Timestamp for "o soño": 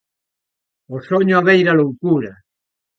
0.95-1.35